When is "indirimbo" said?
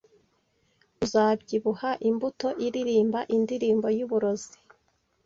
3.35-3.87